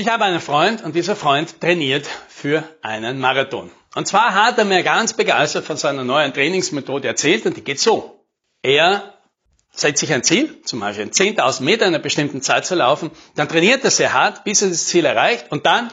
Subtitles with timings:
[0.00, 3.70] Ich habe einen Freund und dieser Freund trainiert für einen Marathon.
[3.94, 7.80] Und zwar hat er mir ganz begeistert von seiner neuen Trainingsmethode erzählt und die geht
[7.80, 8.24] so.
[8.62, 9.12] Er
[9.72, 13.46] setzt sich ein Ziel, zum Beispiel 10.000 Meter in einer bestimmten Zeit zu laufen, dann
[13.46, 15.92] trainiert er sehr hart, bis er das Ziel erreicht und dann,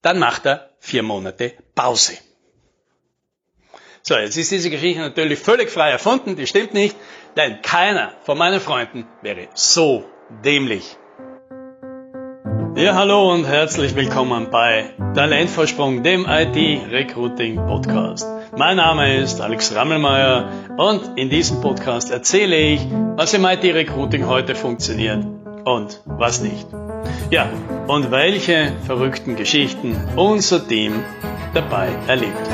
[0.00, 2.18] dann macht er vier Monate Pause.
[4.02, 6.94] So, jetzt ist diese Geschichte natürlich völlig frei erfunden, die stimmt nicht,
[7.36, 10.08] denn keiner von meinen Freunden wäre so
[10.44, 10.96] dämlich.
[12.78, 18.24] Ja, hallo und herzlich willkommen bei Talentvorsprung, dem IT-Recruiting-Podcast.
[18.56, 22.80] Mein Name ist Alex Rammelmeier und in diesem Podcast erzähle ich,
[23.16, 25.26] was im IT-Recruiting heute funktioniert
[25.64, 26.68] und was nicht.
[27.32, 27.50] Ja,
[27.88, 31.02] und welche verrückten Geschichten unser Team
[31.54, 32.48] dabei erlebt.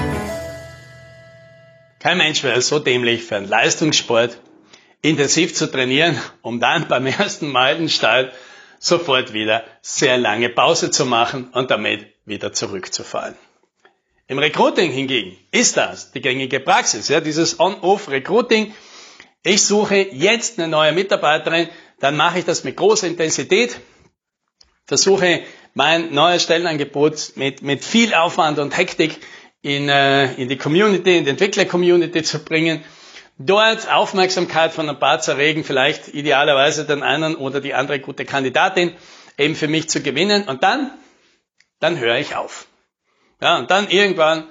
[2.00, 4.38] Kein Mensch wäre so dämlich für einen Leistungssport,
[5.02, 8.30] intensiv zu trainieren, um dann beim ersten Meilenstein
[8.84, 13.34] sofort wieder sehr lange Pause zu machen und damit wieder zurückzufallen.
[14.26, 18.74] Im Recruiting hingegen ist das die gängige Praxis, ja, dieses On-Off-Recruiting.
[19.42, 21.68] Ich suche jetzt eine neue Mitarbeiterin,
[22.00, 23.80] dann mache ich das mit großer Intensität,
[24.86, 29.18] versuche mein neues Stellenangebot mit, mit viel Aufwand und Hektik
[29.62, 32.84] in, äh, in die Community, in die Entwickler-Community zu bringen
[33.38, 38.24] dort Aufmerksamkeit von ein paar zu erregen, vielleicht idealerweise den einen oder die andere gute
[38.24, 38.94] Kandidatin
[39.38, 40.90] eben für mich zu gewinnen und dann,
[41.80, 42.66] dann höre ich auf.
[43.40, 44.44] Ja, und dann irgendwann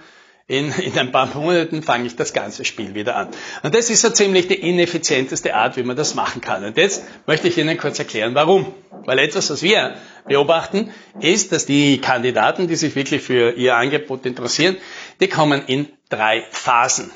[0.47, 3.29] in, in ein paar Monaten fange ich das ganze Spiel wieder an.
[3.63, 6.65] Und das ist so ziemlich die ineffizienteste Art, wie man das machen kann.
[6.65, 8.73] Und jetzt möchte ich Ihnen kurz erklären, warum.
[9.05, 9.95] Weil etwas, was wir
[10.27, 14.77] beobachten, ist, dass die Kandidaten, die sich wirklich für ihr Angebot interessieren,
[15.19, 17.11] die kommen in drei Phasen.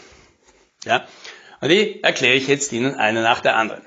[0.85, 1.05] Ja?
[1.61, 3.83] Und die erkläre ich jetzt Ihnen eine nach der anderen.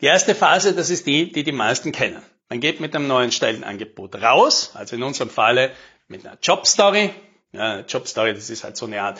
[0.00, 2.22] Die erste Phase, das ist die, die die meisten kennen.
[2.48, 5.70] Man geht mit einem neuen Stellenangebot raus, also in unserem Falle
[6.08, 7.10] mit einer Jobstory.
[7.52, 9.18] Ja, Jobstory, das ist halt so eine Art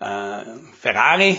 [0.00, 0.44] äh,
[0.78, 1.38] Ferrari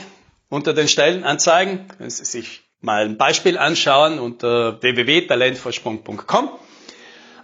[0.49, 1.87] unter den Stellenanzeigen.
[1.97, 6.49] Wenn Sie sich mal ein Beispiel anschauen unter www.talentvorsprung.com.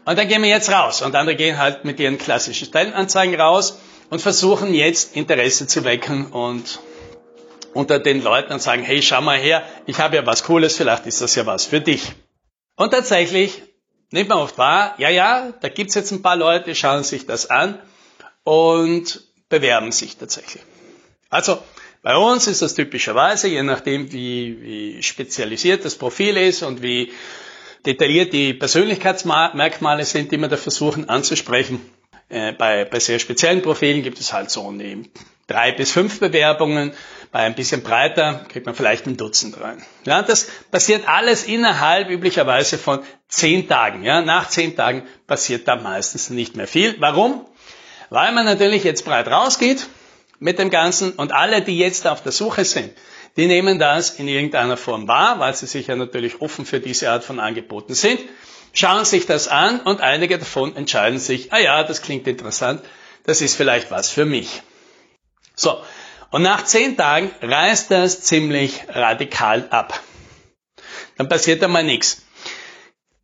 [0.04, 1.02] Und dann gehen wir jetzt raus.
[1.02, 6.28] Und andere gehen halt mit ihren klassischen Stellenanzeigen raus und versuchen jetzt Interesse zu wecken
[6.32, 6.80] und
[7.74, 11.06] unter den Leuten und sagen, hey, schau mal her, ich habe ja was Cooles, vielleicht
[11.06, 12.12] ist das ja was für dich.
[12.76, 13.62] Und tatsächlich
[14.12, 17.50] nimmt man oft wahr, ja, ja, da gibt's jetzt ein paar Leute, schauen sich das
[17.50, 17.80] an
[18.44, 20.64] und bewerben sich tatsächlich.
[21.30, 21.60] Also
[22.02, 27.14] bei uns ist das typischerweise, je nachdem wie, wie spezialisiert das Profil ist und wie
[27.86, 31.80] detailliert die Persönlichkeitsmerkmale sind, die wir da versuchen anzusprechen,
[32.30, 34.74] äh, bei, bei sehr speziellen Profilen gibt es halt so
[35.48, 36.94] drei bis fünf Bewerbungen.
[37.32, 39.82] Bei ein bisschen breiter kriegt man vielleicht ein Dutzend rein.
[40.06, 43.00] Ja, das passiert alles innerhalb üblicherweise von
[43.30, 44.04] zehn Tagen.
[44.04, 46.96] Ja, nach zehn Tagen passiert da meistens nicht mehr viel.
[47.00, 47.46] Warum?
[48.10, 49.88] Weil man natürlich jetzt breit rausgeht
[50.40, 52.92] mit dem Ganzen und alle, die jetzt auf der Suche sind,
[53.38, 57.10] die nehmen das in irgendeiner Form wahr, weil sie sich ja natürlich offen für diese
[57.10, 58.20] Art von Angeboten sind,
[58.74, 62.82] schauen sich das an und einige davon entscheiden sich, ah ja, das klingt interessant,
[63.24, 64.62] das ist vielleicht was für mich.
[65.56, 65.82] So,
[66.32, 70.00] und nach zehn Tagen reißt das ziemlich radikal ab.
[71.18, 72.24] Dann passiert einmal nichts.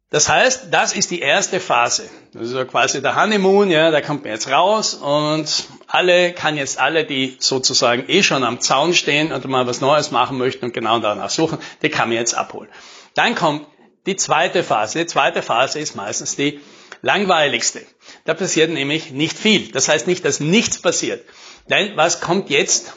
[0.09, 2.09] Das heißt, das ist die erste Phase.
[2.31, 6.55] Das ist so quasi der Honeymoon, ja, da kommt man jetzt raus und alle, kann
[6.55, 10.65] jetzt alle, die sozusagen eh schon am Zaun stehen und mal was Neues machen möchten
[10.65, 12.69] und genau danach suchen, die kann man jetzt abholen.
[13.15, 13.67] Dann kommt
[14.05, 14.99] die zweite Phase.
[14.99, 16.61] Die zweite Phase ist meistens die
[17.01, 17.81] langweiligste.
[18.27, 19.71] Da passiert nämlich nicht viel.
[19.71, 21.23] Das heißt nicht, dass nichts passiert.
[21.69, 22.91] Denn was kommt jetzt?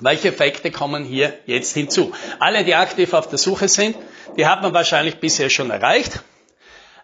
[0.00, 2.12] Welche Effekte kommen hier jetzt hinzu?
[2.40, 3.96] Alle, die aktiv auf der Suche sind,
[4.36, 6.24] die hat man wahrscheinlich bisher schon erreicht.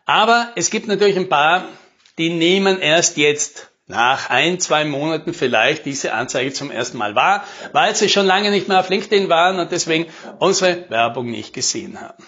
[0.05, 1.69] Aber es gibt natürlich ein paar,
[2.19, 7.45] die nehmen erst jetzt nach ein, zwei Monaten vielleicht diese Anzeige zum ersten Mal wahr,
[7.71, 10.07] weil sie schon lange nicht mehr auf LinkedIn waren und deswegen
[10.41, 12.25] unsere Werbung nicht gesehen haben.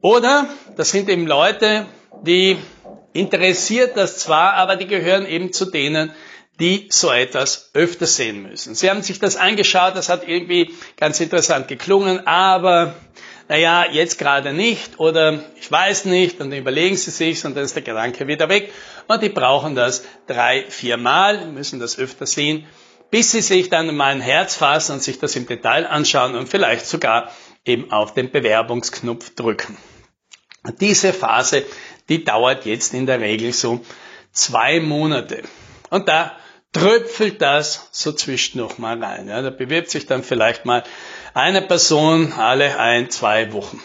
[0.00, 1.86] Oder das sind eben Leute,
[2.22, 2.58] die
[3.12, 6.12] interessiert das zwar, aber die gehören eben zu denen,
[6.60, 8.74] die so etwas öfter sehen müssen.
[8.74, 12.94] Sie haben sich das angeschaut, das hat irgendwie ganz interessant geklungen, aber
[13.48, 17.64] naja, jetzt gerade nicht oder ich weiß nicht und dann überlegen Sie sich und dann
[17.64, 18.72] ist der Gedanke wieder weg
[19.08, 22.66] und die brauchen das drei, vier Mal, müssen das öfter sehen,
[23.10, 26.48] bis Sie sich dann mal ein Herz fassen und sich das im Detail anschauen und
[26.48, 27.30] vielleicht sogar
[27.64, 29.76] eben auf den Bewerbungsknopf drücken.
[30.80, 31.64] Diese Phase,
[32.10, 33.80] die dauert jetzt in der Regel so
[34.32, 35.42] zwei Monate.
[35.88, 36.32] Und da
[36.72, 39.28] tröpfelt das so zwischendurch mal rein.
[39.28, 40.84] Ja, da bewirbt sich dann vielleicht mal
[41.34, 43.80] eine Person alle ein, zwei Wochen.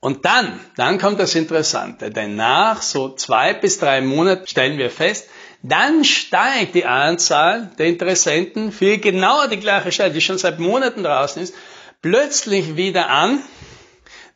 [0.00, 4.90] Und dann, dann kommt das Interessante, denn nach so zwei bis drei Monaten stellen wir
[4.90, 5.28] fest,
[5.62, 11.02] dann steigt die Anzahl der Interessenten für genau die gleiche Stelle, die schon seit Monaten
[11.02, 11.54] draußen ist,
[12.02, 13.42] plötzlich wieder an,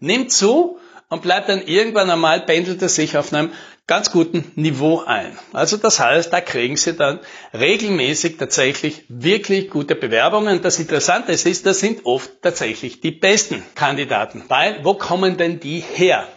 [0.01, 0.80] nimmt zu
[1.11, 3.53] und bleibt dann irgendwann einmal, pendelt es sich auf einem
[3.87, 5.37] ganz guten Niveau ein.
[5.53, 7.19] Also das heißt, da kriegen Sie dann
[7.53, 10.63] regelmäßig tatsächlich wirklich gute Bewerbungen.
[10.63, 14.45] Das Interessante ist, das sind oft tatsächlich die besten Kandidaten.
[14.47, 16.29] Weil, wo kommen denn die her?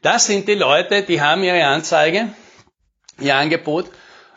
[0.00, 2.32] Das sind die Leute, die haben ihre Anzeige,
[3.20, 3.90] ihr Angebot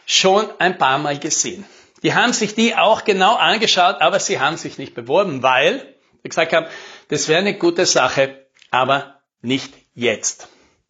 [0.06, 1.64] schon ein paar Mal gesehen.
[2.04, 6.30] Die haben sich die auch genau angeschaut, aber sie haben sich nicht beworben, weil, wie
[6.30, 6.66] gesagt haben,
[7.08, 10.48] das wäre eine gute Sache, aber nicht jetzt.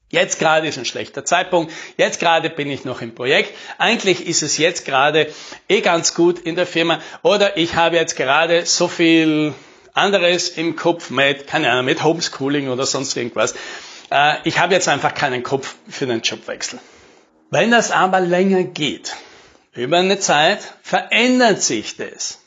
[0.09, 1.71] Jetzt gerade ist ein schlechter Zeitpunkt.
[1.95, 3.56] Jetzt gerade bin ich noch im Projekt.
[3.77, 5.31] Eigentlich ist es jetzt gerade
[5.69, 7.00] eh ganz gut in der Firma.
[7.24, 9.53] Oder ich habe jetzt gerade so viel
[9.94, 13.56] anderes im Kopf mit, keine Ahnung, mit Homeschooling oder sonst irgendwas.
[14.12, 16.80] Äh, ich habe jetzt einfach keinen Kopf für einen Jobwechsel.
[17.50, 19.15] Wenn das aber länger geht,
[19.74, 22.39] über eine Zeit, verändert sich das.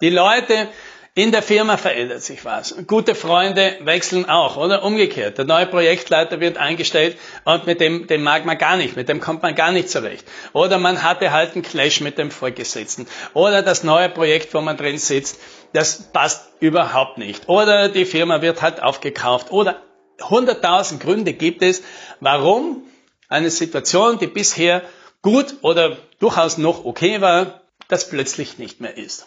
[0.00, 0.68] Die Leute
[1.14, 2.74] in der Firma verändert sich was.
[2.86, 4.84] Gute Freunde wechseln auch, oder?
[4.84, 5.38] Umgekehrt.
[5.38, 9.20] Der neue Projektleiter wird eingestellt und mit dem, dem mag man gar nicht, mit dem
[9.20, 10.24] kommt man gar nicht zurecht.
[10.52, 13.08] Oder man hatte halt einen Clash mit dem Vorgesetzten.
[13.34, 15.40] Oder das neue Projekt, wo man drin sitzt,
[15.72, 17.48] das passt überhaupt nicht.
[17.48, 19.50] Oder die Firma wird halt aufgekauft.
[19.50, 19.82] Oder
[20.22, 21.82] hunderttausend Gründe gibt es,
[22.20, 22.84] warum
[23.28, 24.82] eine Situation, die bisher
[25.22, 29.26] gut oder durchaus noch okay war, das plötzlich nicht mehr ist.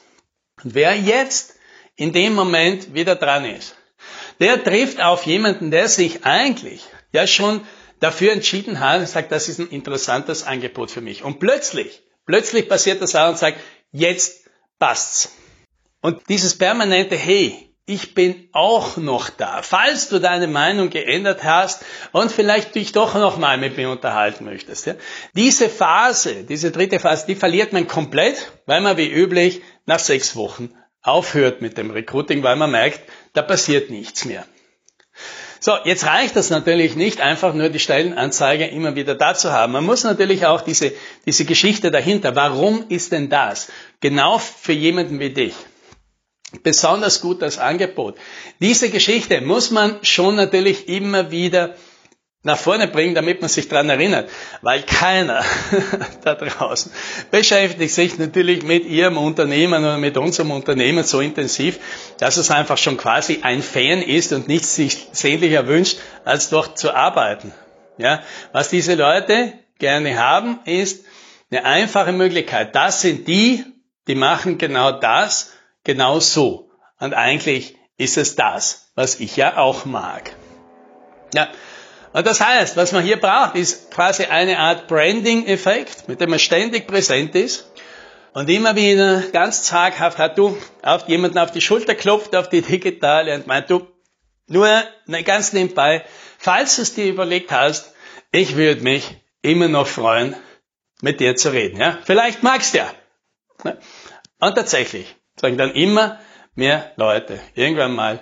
[0.64, 1.56] Und wer jetzt
[1.96, 3.76] in dem Moment wieder dran ist.
[4.40, 7.62] Der trifft auf jemanden, der sich eigentlich ja schon
[8.00, 11.24] dafür entschieden hat und sagt, das ist ein interessantes Angebot für mich.
[11.24, 13.60] Und plötzlich, plötzlich passiert das auch und sagt,
[13.92, 14.50] jetzt
[14.80, 15.32] passt's.
[16.02, 19.62] Und dieses permanente Hey, ich bin auch noch da.
[19.62, 24.46] Falls du deine Meinung geändert hast und vielleicht dich doch noch mal mit mir unterhalten
[24.46, 24.86] möchtest.
[24.86, 24.96] Ja?
[25.34, 30.36] Diese Phase, diese dritte Phase, die verliert man komplett, weil man wie üblich nach sechs
[30.36, 33.02] Wochen aufhört mit dem Recruiting, weil man merkt,
[33.34, 34.46] da passiert nichts mehr.
[35.60, 39.72] So, jetzt reicht das natürlich nicht, einfach nur die Stellenanzeige immer wieder da zu haben.
[39.72, 40.92] Man muss natürlich auch diese,
[41.26, 42.36] diese Geschichte dahinter.
[42.36, 43.70] Warum ist denn das?
[44.02, 45.54] Genau für jemanden wie dich.
[46.64, 48.16] Besonders gut das Angebot.
[48.60, 51.76] Diese Geschichte muss man schon natürlich immer wieder
[52.44, 54.30] nach vorne bringen, damit man sich dran erinnert.
[54.62, 55.44] Weil keiner
[56.24, 56.92] da draußen
[57.32, 61.80] beschäftigt sich natürlich mit ihrem Unternehmen oder mit unserem Unternehmen so intensiv,
[62.20, 66.78] dass es einfach schon quasi ein Fan ist und nichts sich sehnlicher wünscht, als dort
[66.78, 67.54] zu arbeiten.
[67.98, 71.06] Ja, was diese Leute gerne haben, ist
[71.50, 72.76] eine einfache Möglichkeit.
[72.76, 73.64] Das sind die,
[74.08, 75.54] die machen genau das,
[75.84, 76.72] genau so.
[77.00, 80.36] Und eigentlich ist es das, was ich ja auch mag.
[81.34, 81.50] Ja,
[82.14, 86.40] und das heißt, was man hier braucht, ist quasi eine Art Branding-Effekt, mit dem man
[86.40, 87.72] ständig präsent ist
[88.34, 92.62] und immer wieder ganz zaghaft hat du auf jemanden auf die Schulter klopft, auf die
[92.62, 93.88] digitale und meint du,
[94.48, 94.84] nur
[95.26, 96.06] ganz nebenbei,
[96.38, 97.94] falls du es dir überlegt hast,
[98.32, 100.36] ich würde mich immer noch freuen,
[101.02, 101.80] mit dir zu reden.
[101.80, 101.98] Ja?
[102.04, 102.94] Vielleicht magst du ja.
[104.40, 106.20] Und tatsächlich sagen dann immer
[106.56, 108.20] mehr Leute irgendwann mal,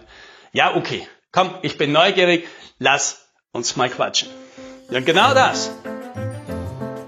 [0.54, 2.48] ja okay, komm, ich bin neugierig,
[2.80, 3.21] lass
[3.53, 4.30] uns mal quatschen.
[4.89, 5.71] Ja, genau das.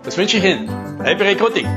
[0.03, 1.01] Das wünsche ich Ihnen.
[1.01, 1.67] Happy Recruiting.